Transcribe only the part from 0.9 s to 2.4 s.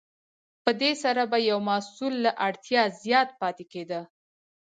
سره به یو محصول له